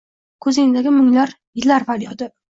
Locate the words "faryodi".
1.93-2.33